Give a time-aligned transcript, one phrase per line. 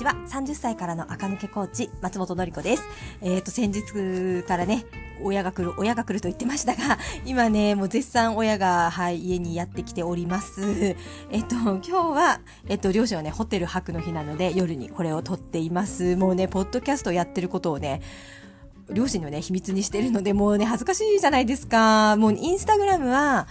[0.00, 0.14] ちは。
[0.26, 2.84] 30歳からの赤抜けコーチ、松本のり子です。
[3.20, 4.86] えっ、ー、と、先日からね、
[5.22, 10.96] 親が来る、親が来ると言ってましたが、 今ね、もう絶賛親が、はい、家にやってきております。
[11.30, 16.16] えっ、と、今日は、えっ、と、両親はね、ホテル泊の日なので、夜にこれを撮っています。
[16.16, 18.00] もうね、ポッドキャストやってることをね、
[18.90, 22.16] 両親にはね、秘密にしてるので、もうね、恥ずかしいじゃないですか。
[22.16, 23.46] もう、インスタグラムは、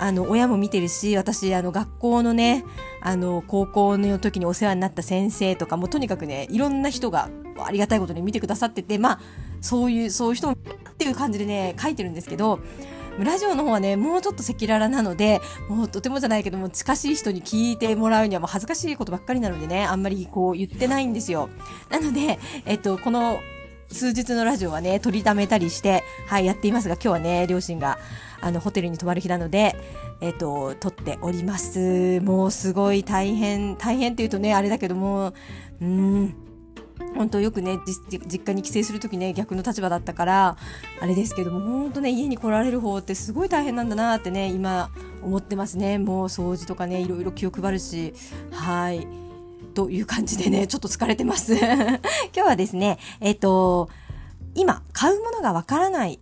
[0.00, 2.64] あの、親も見てるし、私、あの、学校のね、
[3.02, 7.28] あの、高校の時にお世話になった先生とかも、とにかくね、いろんな人が
[7.62, 9.20] ありがたいことに見てくださってて、まあ、
[9.60, 10.56] そういう、そういう人も、っ
[10.96, 12.60] ていう感じでね、書いてるんですけど、
[13.18, 21.50] ラジオの方はね、もうちょっと赤裸々なので、もうとてもじゃないけども、近しい人に聞いてもらうにはもう恥ずかしいことばっかりなのでね、あんまりこう言ってないんですよ。
[21.90, 23.40] なので、えっと、この
[23.90, 27.98] 数日のラジオはね、取りためたりして、はい、やっていますが、今日はね、両親が、
[28.40, 29.76] あの、ホテルに泊まる日なので、
[30.20, 32.20] えっ、と、撮っております。
[32.20, 35.32] もうすごい大変、大変って言うとね、あれだけども、
[35.80, 36.34] うん、
[37.14, 40.56] 本当よくね実家に帰省する時ね逆の立場だったから
[41.00, 44.90] あれですけども本当ね家に来られる方ってすごい大変なんだなってね今
[45.22, 45.98] 思ってますね。
[45.98, 48.14] もう掃除とかねいろいろ気を配るし
[48.52, 49.29] はい。
[49.74, 52.00] という感じでねちょっと疲れてます 今
[52.32, 53.88] 日はですねえっ、と
[54.54, 56.18] 今買うものがわからない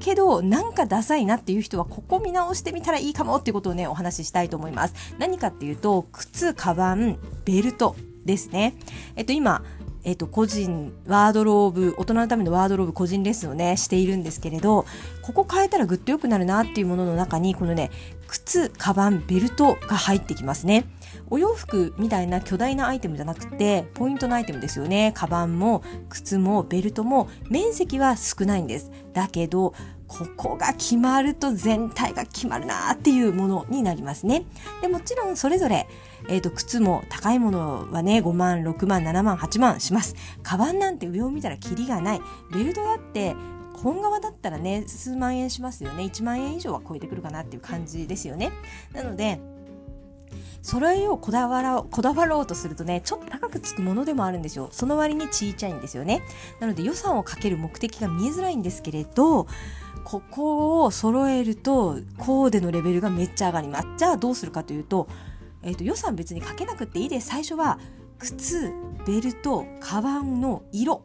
[0.00, 4.94] けど、なんかダサいなっていう人は、ここ見直してみたらいいかもっていうことをね、お話ししたいと思います。
[5.18, 8.74] 何かっていうと、靴、カバン、ベルトですね。
[9.16, 9.62] えっと、今、
[10.04, 14.86] えっと、個人、ワードローブ、大人のためのワードローブ個人レッスンをね、しているんですけれど、
[15.22, 17.90] ここ変えたらぐっと良くなるなっていうものの中に、このね、
[18.28, 20.84] 靴、カバン、ベルトが入ってきますね。
[21.30, 25.12] お洋服みたいな巨大なアイテムじゃなくて、ポイントのアイテムですよね。
[25.14, 28.90] カバンも、靴も、ベルトも、面積は少ないんです。
[29.12, 29.74] だけど、
[30.08, 34.44] ここが決まると全体が決まるなっていうものになりますね。
[34.80, 35.88] でもちろんそれぞれ、
[36.28, 40.14] えっ、ー、と、靴も高いものはね、5万、6万、7万、8万します。
[40.42, 42.20] カバンなんて上を見たらキリがない。
[42.52, 43.34] ベルトだって、
[43.76, 46.04] 本革だったらね、数万円しますよね。
[46.04, 48.50] 1万円以上は超えてくるかなっていう感じですよね。
[48.92, 49.40] なので、
[50.66, 54.68] それをこだわろう、こだわろうとするとね、ちょっと高くつくものでもあるんですよ。
[54.72, 56.22] その割にちいちゃいんですよね。
[56.58, 59.46] なので予算をかける目的が見えづらいんですけれど、
[60.02, 63.86] ここを揃えるとコーデのレベルがめっちゃ上がります。
[63.96, 65.06] じゃあどうするかというと、
[65.62, 67.28] えーと、予算別にかけなくていいです。
[67.28, 67.78] 最初は
[68.18, 68.72] 靴、
[69.06, 71.04] ベルト、カバンの色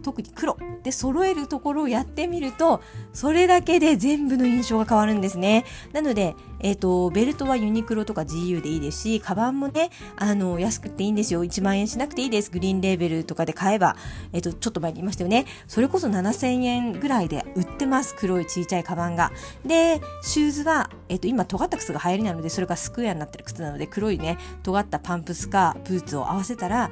[0.00, 2.80] 特に黒で揃えるところをやってみると、
[3.12, 5.64] それだけで全部の印象が変わるんですね。
[5.92, 11.44] なので、えっ、ー、と、ベルトはユニクロとか GU でいいですし、カバンもね、あの、安くていいんですよ。
[11.44, 12.50] 1万円しなくていいです。
[12.50, 13.96] グリーンレーベルとかで買えば、
[14.32, 15.46] えっ、ー、と、ちょっと前に言いましたよね。
[15.66, 18.14] それこそ7000円ぐらいで売ってます。
[18.14, 19.32] 黒い小さいカバンが。
[19.64, 26.90] で、シューズは、えっ、ー、と、今、尖った靴が流行りなので、それがスクエアになってる靴なので、黒いね、尖ったパンプスかブーツを合わせたら、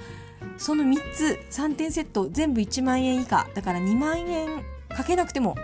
[0.58, 3.46] その3つ3点セット全部1万円以下。
[3.54, 5.56] だから2万円かけなくても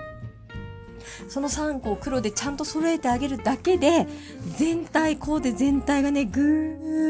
[1.29, 4.07] その3個を黒でちゃんと揃えてあげるだけで
[4.57, 6.41] 全体コーデ全体がねぐ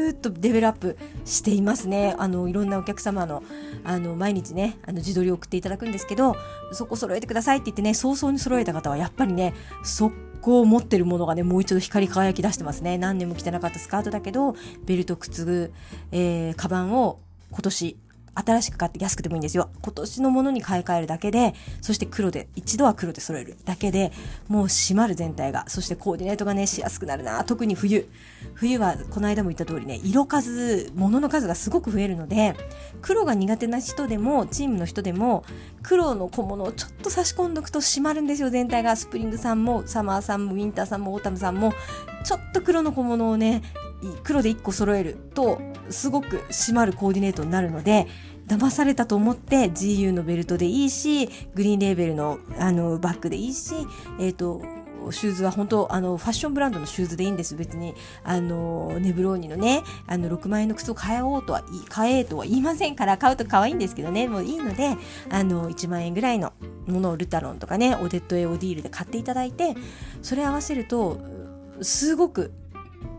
[0.09, 2.15] ーっとデベロップしていますね。
[2.17, 3.43] あのいろんなお客様の
[3.83, 6.35] あの毎日ねあの自撮りを送っていただくんですけど
[6.71, 9.53] そこ揃えてくださいって言ってね早々に揃えた方はやっぱりね
[9.83, 12.97] 速攻持ってるものがねもう一度光り輝き出してますね。
[12.97, 15.71] 何年も着てなかったスカートだけどベルト靴、
[16.11, 17.19] えー、カバンを
[17.51, 17.97] 今年
[18.35, 19.69] 新しく買って安くてもいいんですよ。
[19.81, 24.11] 今年のものに買い替えるだけで、そして黒で、一度は黒で揃えるだけで、
[24.49, 27.45] もう締まる全体が、そしてコーディネートがね、しやすくなるな。
[27.45, 28.09] 特に冬。
[28.53, 32.55] 冬は、この間も言った通りね、色数、物の数がすごく増えるので、
[33.01, 35.45] 黒が苦手な人でも、チームの人でも、
[35.81, 38.97] 黒の小物をちょっと差し込んどくと締まるんですよ、全体が。
[38.97, 41.73] スプリングさんも、サマーさんも、ウィンターさんも、オータムさんも、
[42.25, 43.61] ちょっと黒の小物をね、
[44.23, 48.07] 黒で1個揃えるとすごく締まるコーディネートになるので
[48.47, 53.73] 騙されたと思って GU のベルトでいいしグリーンレーベルのあのバッグでいいし
[54.19, 54.61] えっ、ー、と
[55.11, 57.55] シューズは本当あのファッションブランドのシューズでいいんです。
[57.55, 57.93] 別に
[58.23, 64.27] あのネブローニのねあの6万円の靴を買おうとは買えとは言いませんから買うと可愛いんですけどね。
[64.27, 64.95] もういいので
[65.29, 66.53] あの1万円ぐらいの
[66.87, 69.75] ものをルタロンとかねオデットエオディールで買っていただいて
[70.21, 71.19] それ合わせると
[71.81, 72.51] すごく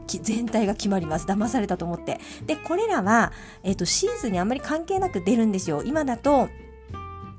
[0.07, 1.27] 全体が決まります。
[1.27, 2.21] 騙されたと思って。
[2.47, 3.33] で、これらは、
[3.63, 5.83] えっ、と、シーズンにあんまり関係なく出るんですよ。
[5.85, 6.49] 今だと、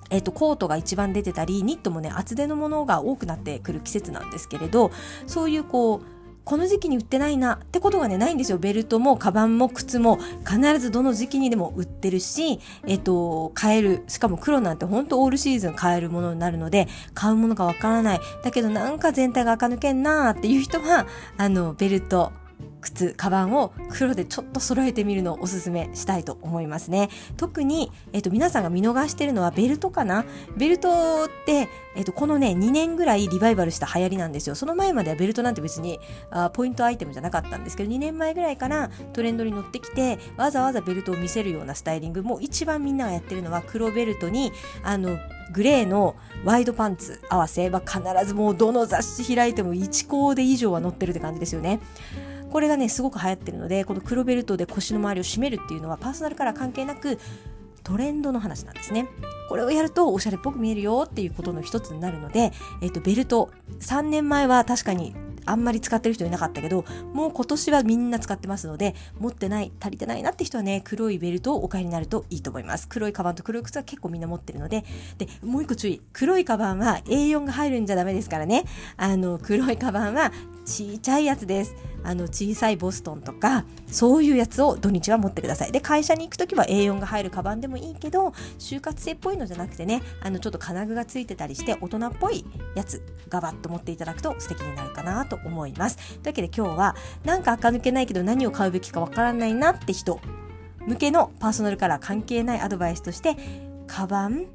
[0.09, 4.91] えっ、と、コートが一番出てたり、ニットもね、厚手のものが多くなってくる季節なんですけれど、
[5.25, 6.17] そういうこう、
[6.47, 8.57] この時期に売ってないなってことがね、ないんですよ。
[8.57, 10.17] ベルトも、カバンも、靴も、
[10.49, 14.05] 必ずどの時期にでも売ってるし、えっと、買える。
[14.07, 18.21] しかも黒なんてほんとオールシーズン買えるものになるので、買うものがわからない。
[18.45, 21.05] だけどなんか全体が垢抜けんなーっていう人は、
[21.35, 22.31] あの、ベルト、
[22.81, 27.09] 靴、カバンを黒でちょっと揃えてみるのをおすすめしたいと思いますね。
[27.37, 30.25] 特に、えっ、と、皆さんが見逃してるのはベルトかな？
[30.55, 34.55] ベルトって、えっ、と、このね、2年ぐらいリバイバルした流行りなんですよ。
[34.55, 35.99] その前まではベルトなんて別に
[36.31, 44.51] あポイントアイテムじゃなかったんですけど、2年前ぐらいからトレンドに乗ってきて、わざわざベルトを見せるようなスタイリング、もう一番みんながやってるのは黒ベルトに、
[44.83, 45.17] あの、
[45.51, 51.79] グレーのワイドパンツ合わせは必ずもうどの雑誌開いても1コーデ以上は載ってるって感じですよね。
[52.51, 57.17] これがねすごく流行ってるのでこの黒ベルトで腰の周りを締めるっていうのはパーソナルカラー関係なく
[57.83, 59.07] トレンドの話なんですね。
[59.47, 62.51] これをやるとおしゃれっぽく見えるよっていうことの一つになるので、
[62.81, 63.49] えっ、と、ベルト、
[63.79, 65.15] 3年前は確かに
[65.45, 66.83] あんまり使ってる人いなかったけど、
[67.13, 72.87] もう今年はみんな使ってますので、持ってない、足りてないなって人はね、黒いベルトをお買いになるといいと思います。
[72.89, 74.83] 黒いカバンと黒い靴は結構みんな持ってるので、
[75.17, 76.01] で、もう一個注意。
[76.11, 78.65] 黒いカバンは A4 が入るんじゃダメですからね。
[78.97, 80.33] あの、黒いカバンは
[80.65, 81.73] ちちゃいやつです。
[82.07, 85.73] あの小さいボストンとかそういうやつを土日は持ってください。
[85.73, 92.45] で会社に行く時は A4 が入るカバンでもいいけど就活生っぽいのじゃなくてねあのちょっと金具がついてたりして大人っぽい
[92.75, 95.97] やつガバッと持っていただくと素敵になるかなと思います。
[95.97, 96.95] というわけで今日は
[97.25, 100.21] なんか垢抜けないけど何を買うべきかわからないなって人
[100.85, 103.35] 向けのパーソナルカラー関係ないアドバイスとして
[103.85, 104.45] カバン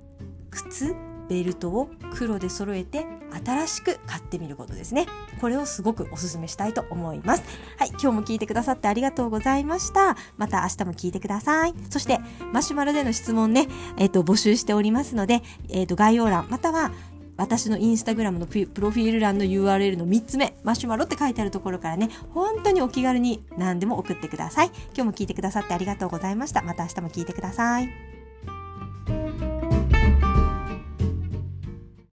[0.51, 0.95] 靴
[1.29, 3.07] ベルトを黒で揃えて
[3.45, 5.07] 新しく買ってみることですね。
[5.41, 7.45] これをすごくお勧めしたいと思います。
[7.79, 10.17] はい、今日も聞いてくださってありがとうございました。
[10.37, 11.75] また明日も聞いてください。
[11.91, 12.21] そして、
[12.53, 16.93] マシュマロでの質問ね、えっ、ー、と、募集しておりますので、えっ、ー、と、概要欄、または、
[17.37, 24.71] 私のインスタグラムのプロフィール欄の URL の3つ目、マシュマロって書いてあるところからね、本当にお気軽に何でも送ってください。
[24.95, 26.63] 今日も聞いてくださってありがとうございました。
[26.63, 28.22] また明日も聞いてください。